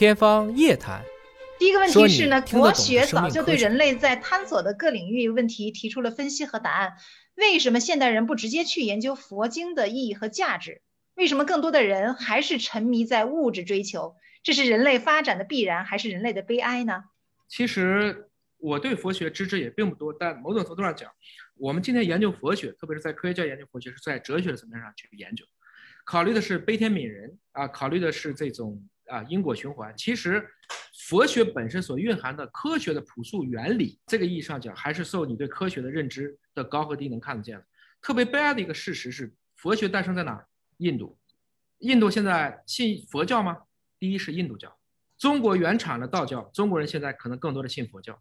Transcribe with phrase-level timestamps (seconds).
[0.00, 1.04] 天方夜谭。
[1.58, 6.94] 第一个问题是呢，国学早就对人类在探索的各领域问题提出了分析和答案。
[7.34, 10.80] 为什么现代人不直接去研究佛经的意义和价值？
[11.16, 14.16] 为什么更多的人还是沉迷在物质追求？
[14.42, 17.04] 这是人类发展的必然，还是人类的悲哀呢？
[17.46, 21.12] 其实我对佛学知识也并不多，但某种程度上讲，
[21.58, 25.44] 我们今天研究佛学，特别是在科学家研究佛学，是在哲学的层面上去研究，
[26.06, 29.94] 考虑的是悲天悯人啊，考虑的是这种啊因果循环。
[29.96, 30.46] 其实。
[31.08, 37.64] 佛学本身所蕴含的科学的朴素原理，这个意义上讲，还是受你对科学的认知的高和低能看得见的。
[38.00, 40.44] 特别悲哀的一个事实是，佛学诞生在哪？
[40.76, 41.18] 印度。
[41.78, 43.62] 印度现在信佛教吗？
[43.98, 44.78] 第一是印度教。
[45.18, 48.20] 中国原产的道教，中国人现在可能更多的信佛教。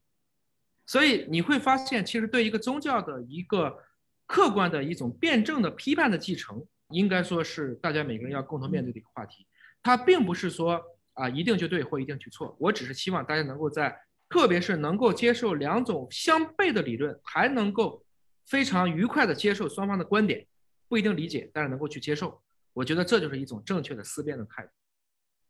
[0.88, 3.83] 所以你会发现，其实对一个宗教的一个
[4.25, 9.45] 客观的一种辩证的批判的继承，应该说是大家每个人要共同面对的一个话题。
[9.83, 10.81] 它并不是说。
[11.13, 12.55] 啊，一定就对或一定就错。
[12.57, 13.94] 我只是希望大家能够在，
[14.30, 18.02] 特别是能够接受两种相悖的理论，还能够
[18.45, 20.47] 非常愉快的接受双方的观点，
[20.88, 22.41] 不一定理解，但是能够去接受。
[22.71, 24.69] 我觉得这就是一种正确的思辨的态度。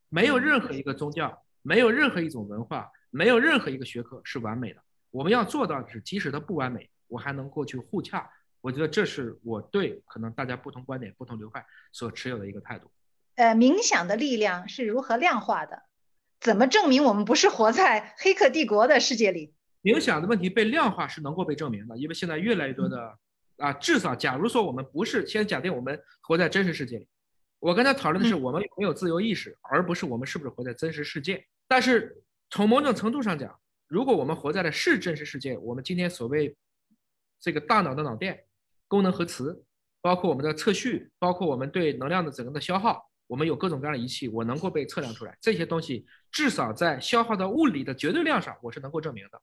[0.10, 4.82] 没有任何一个宗教，没有任何一种文化，没有任何一个学科是完美的。
[5.12, 8.28] 我们要做到的是，即使它不完美，我还能够去互洽。
[8.62, 12.90] 我觉得这是我对可能大家不同观点、不同流派所持有的一个态度。
[13.40, 15.84] 呃，冥想的力量是如何量化的？
[16.42, 19.54] 怎么证明我们不是活在黑客帝国的世界里？
[19.82, 23.18] 冥想的问题被量化是能够被证明的，因为现在越来越多的
[23.56, 27.08] 啊，至少假如说我们不是先假定我们活在真实世界里，
[27.60, 31.42] 我刚才讨论的是我们有没有自由意识，而不是我们是不是活在真实世界。
[31.66, 36.54] 但是从某种程度上讲，如果我们活在的是真实世界，我们今天所谓
[37.40, 38.44] 这个大脑的脑电
[38.90, 39.64] 功能核磁，
[40.02, 43.09] 包括我们的测序，包括我们对能量的整个的消耗。
[43.30, 45.38] 我们有各种各样的仪器，我能够被测量出来。
[45.40, 49.40] 这些东西至少在消耗的物理的绝对量上，我是能够证明的。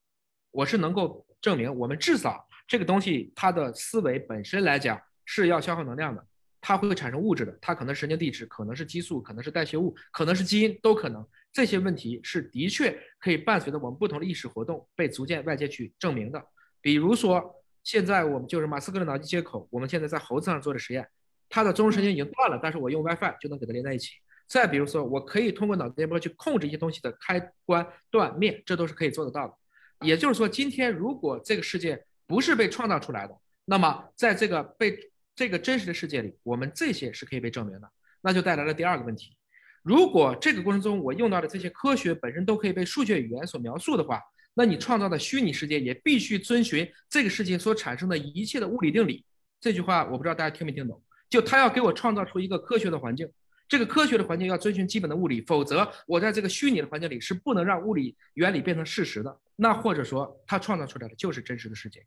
[0.51, 6.27] 我是能够证明，我们至少这个东西它的思维本身来讲是要消耗能量的，
[6.61, 11.25] 它会产生物质的，它可能神经递质，可能是激素，可能是代谢物，可能是基因，都可能。
[11.53, 16.45] 这些问题是的确可以伴随着我们不同的意识活动被逐渐外界去证明的。
[16.81, 21.09] 比如说，现在我们就是马斯克的脑机接口，我们现在在猴子上做的实验。
[21.49, 24.13] 它的中枢神经已经断了，但是我用 WiFi 就能给它连在一起。
[24.49, 29.55] 再比如说，我可以通过脑电波去控制一些东西的开关断灭，这都是可以做得到的。
[30.07, 34.97] 也就是说，今天如果这个世界不是被创造出来的，那么在这个被
[35.35, 37.91] 这个真实的世界里，我们这些是可以被证明的。
[38.21, 39.37] 那就带来了第二个问题：
[39.83, 44.21] 如果这个过程中我用到的这些科学本身都可以被数学语言所描述的话，
[44.55, 49.25] 那你创造的虚拟世界也必须遵循这个世界所产生的一切的物理定理。
[49.61, 51.03] 这句话我不知道大家听没听懂。
[51.29, 53.31] 就他要给我创造出一个科学的环境，
[53.69, 59.39] 这个科学的环境要遵循基本的物理，否则我在这个虚拟的环境里是不能让物理原理变成事实的。
[59.57, 62.07] 那或者说，他创造出来的就是真实的世界。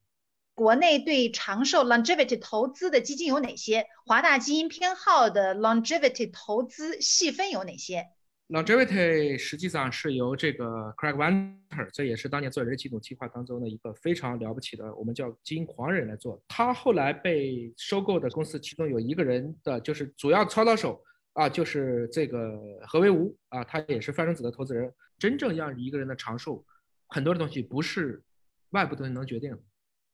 [0.53, 3.87] 国内对长寿 longevity 投资的基金有哪些？
[4.05, 8.07] 华大基因偏好的 longevity 投资细分有哪些
[8.49, 16.41] ？Longevity 实际上是由这个 Craig Venter，这也是当年做人类基因计划当中的一个非常了不起的，我们叫基因狂人来做。
[16.47, 24.91] 他后来被收购的公司，其中有一个人的就是主要操刀手啊，就是这个何为吴啊，他也是范生子的投资人。
[25.19, 26.65] 真正让一个人的长寿，
[27.07, 28.23] 很多的东西不是
[28.71, 29.59] 外部东西能决定的，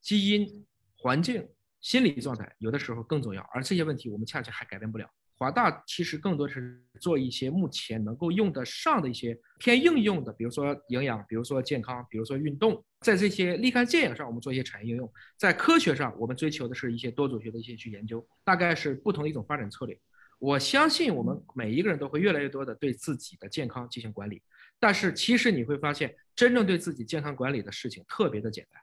[0.02, 0.66] 基因、
[0.97, 1.47] 环境、
[1.79, 5.09] 心理状态有的时候更重要，而这些问题我们恰恰还改变不了。
[5.38, 15.06] 华大其实更多是做一些目前能够用得上的一些偏应用的，比如说营养，比如说健康，比如说运动，在这些立竿见影上，我们做一些产业应用；
[15.38, 20.00] 在科学上，我们追求的是一些多组学的一些去研究，大概是不同的一种发展策略。
[20.40, 24.41] 我相信我们每一个人都会越来越多的对自己的健康进行管理，
[24.79, 28.81] 但是其实你会发现，真正对自己健康管理的事情特别的简单，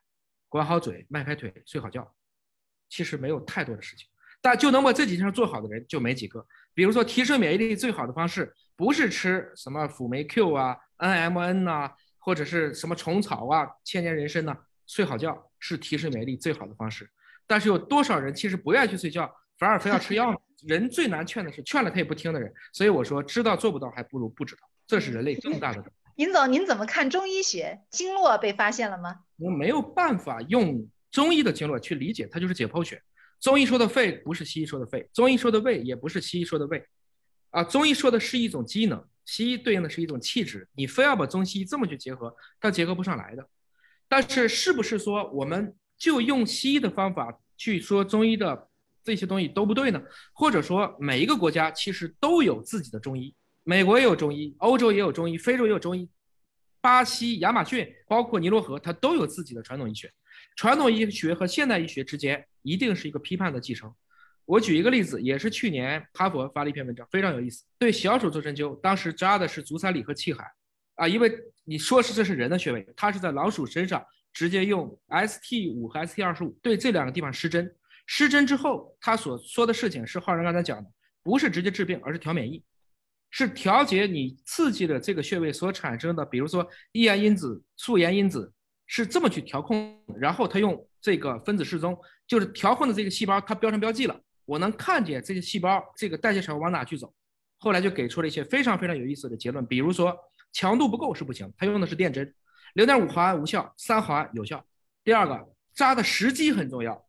[0.48, 2.14] 管好嘴，迈开腿，睡好觉，
[2.90, 4.06] 其实没有太多的事情。
[4.42, 6.44] 但就能把这几件事做好的人就没几个。
[6.74, 14.54] 比如说，提升免疫力最好的方式不是吃什么辅酶 Q 啊、NMN 呐，或者是什么虫草啊、千年人参呐，
[14.86, 17.08] 睡好觉是提升免疫力最好的方式。
[17.46, 20.38] 但是有多少人其实不愿意去睡觉，反而非要吃药呢？
[20.66, 22.52] 人最难劝的是劝了他也不听的人。
[22.72, 25.84] 所以我说，知道做不到还不如不知道，这是人类更大的。
[26.16, 29.20] 尹总，您怎么看中医学经络被发现了吗？
[29.38, 33.02] 我没有办法用中医的经络去理解，它就是解剖学。
[33.42, 36.86] 中医说的肺不是西医说的肺，中医说的胃也不是西医说的胃，
[37.50, 40.68] 啊，中医说的是一种机能，西医对应的是一种气质。
[40.76, 43.44] 你非要把中西医这么去结合，它结合不上来的。
[44.08, 48.68] 但是是不是说我们就用西医的方法去说中医的
[49.02, 50.00] 这些东西都不对呢？
[50.32, 53.34] 或者说每一个国家其实都有自己的中医，
[53.64, 56.08] 美国也有中医，欧洲也有中医，非洲也有中医，
[56.82, 60.12] 巴西、亚马逊，包括尼罗河，它都有自己的传统医学。
[60.56, 63.90] 传统医学和现代医学之间一定是一个批判的继承。
[64.44, 67.64] 我举一个例子，也是去年哈佛发了一篇文章，非常有意思。
[67.78, 70.44] 对小鼠做针灸，当时扎的是足三里和气海，
[70.96, 71.32] 啊，因为
[71.64, 77.72] 你说是这是人的穴位，它是在老鼠身上直接用 ST 五和 ST 二十五对这两个地方施针。
[78.06, 80.90] 施针之后，他所说的事情是浩然刚才讲的，
[81.22, 82.62] 不是直接治病，而是调免疫，
[83.32, 88.52] 是调节你刺激的这个穴位所产生的，比如说抑炎因子、促炎因子，
[88.86, 89.98] 是这么去调控。
[90.20, 94.20] 然后他用这个分子示踪，就是调控的这个细胞，它标上标记了。
[94.44, 97.12] 我能看见这些细胞，这个代谢产物往哪去走，
[97.58, 99.64] 后来就给出了一些非常非常有意思的结论。
[99.66, 100.14] 比如说
[100.52, 102.34] 强度不够是不行，他用的是电针，
[102.74, 104.62] 零点五毫安无效，三毫安有效。
[105.02, 107.02] 第二个扎的时机很重要，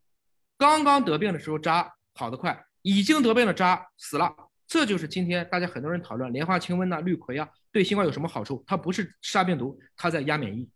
[0.58, 4.34] 刚刚得病的时候扎好得快，已经得病了扎死了。
[4.68, 8.64] 这就是今天大家很多人讨论莲花清瘟呐、氯喹啊对新冠有什么好处？
[8.66, 10.70] 它不是杀病毒，它在压免疫，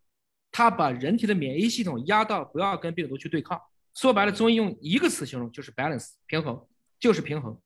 [0.52, 3.60] 它把人体的免疫系统压到不要跟病毒去对抗。
[3.96, 6.64] 说白了，中医用一个词形容就是 balance 平衡，
[7.00, 7.60] 就是平衡。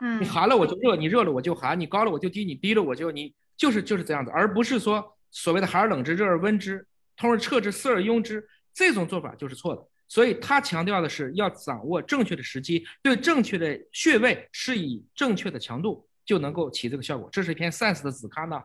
[0.00, 6.86] 嗯，你寒了我就热，你热了我就寒，你高了我就低，你低了我就你，就是就是这样子，而不是说所谓的寒而冷之，热而温之，
[7.16, 9.88] 通而彻之，塞而壅之，这种做法就是错的。
[10.14, 17.28] 所以他强调的是要掌握正确的时机，对正确的穴位施以正确的强度，就能够起这个效果。
[17.32, 18.62] 这是一篇 Science 的子刊呢。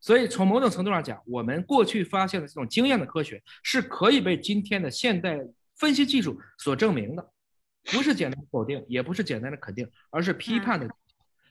[0.00, 5.38] 所以从某种程度上讲，我们过去发现的这种经验的科学是可以被今天的现代。
[5.76, 7.30] 分析技术所证明的，
[7.92, 10.88] 不是简单的否定，也不是简单的肯定，而是批判的。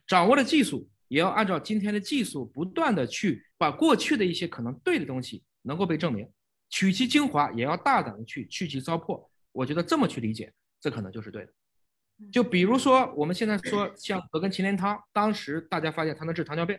[0.08, 6.28] 掌握了技术也要按照今天的技术，不断的去把过去的一些可能对的东西能够被证明，
[6.72, 9.28] 取其精华，也要大胆的去去其糟粕。
[9.56, 11.52] 我觉得这么去理解，这可能就是对的。
[12.32, 16.78] 就比如说我们现在说像葛根芩连汤，当时大家发现它能治糖尿病。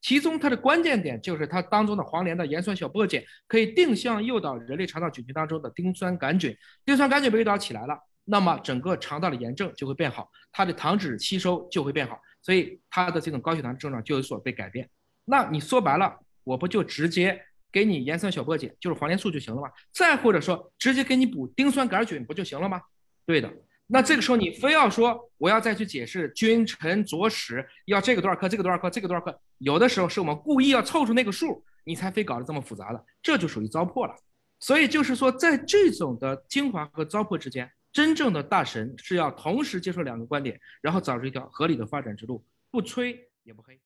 [0.00, 14.88] 其中它的关键点就是它当中的黄连的盐酸小檗碱可以定向诱导人类肠道菌群当中的丁酸杆菌，丁酸杆菌被诱导起来了，那么整个肠道的炎症就会变好，它的糖脂吸收就会变好，所以它的这种高血糖症状就有所被改变。
[15.24, 19.68] 那你说白了，我不就直接给你盐酸小檗碱，就是黄连素就行了吗？
[19.92, 22.80] 再或者说直接给你补丁酸杆菌不就行了吗？
[23.26, 23.52] 对的。
[23.90, 34.14] 那这个时候你非要说我要再去解释君臣佐使要这个多少克，这个多少克，这个多少克，有的时候是我们故意要凑出那个数，你才非搞得这么复杂的，这就属于糟粕了。
[34.60, 43.80] 所以就是说，在这种的精华和糟粕之间，真正的大神是要同时接受两个观点，然后找出一条合理的发展之路，不吹也不黑。